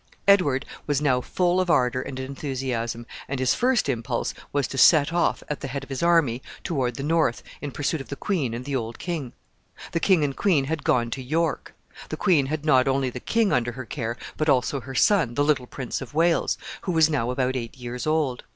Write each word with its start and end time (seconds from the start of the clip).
Edward 0.27 0.65
was 0.87 0.99
now 0.99 1.21
full 1.21 1.61
of 1.61 1.69
ardor 1.69 2.01
and 2.01 2.19
enthusiasm, 2.19 3.05
and 3.27 3.39
his 3.39 3.53
first 3.53 3.87
impulse 3.87 4.33
was 4.51 4.67
to 4.69 4.75
set 4.79 5.13
off, 5.13 5.43
at 5.47 5.59
the 5.59 5.67
head 5.67 5.83
of 5.83 5.91
his 5.91 6.01
army, 6.01 6.41
toward 6.63 6.95
the 6.95 7.03
north, 7.03 7.43
in 7.61 7.69
pursuit 7.71 8.01
of 8.01 8.09
the 8.09 8.15
queen 8.15 8.55
and 8.55 8.65
the 8.65 8.75
old 8.75 8.97
king. 8.97 9.31
The 9.91 9.99
king 9.99 10.23
and 10.23 10.35
queen 10.35 10.65
had 10.65 10.83
gone 10.83 11.11
to 11.11 11.21
York. 11.21 11.75
The 12.09 12.17
queen 12.17 12.47
had 12.47 12.65
not 12.65 12.87
only 12.87 13.11
the 13.11 13.19
king 13.19 13.53
under 13.53 13.73
her 13.73 13.85
care, 13.85 14.17
but 14.37 14.49
also 14.49 14.81
her 14.81 14.95
son, 14.95 15.35
the 15.35 15.43
little 15.43 15.67
Prince 15.67 16.01
of 16.01 16.15
Wales, 16.15 16.57
who 16.81 16.93
was 16.93 17.07
now 17.07 17.29
about 17.29 17.55
eight 17.55 17.77
years 17.77 18.07
old. 18.07 18.43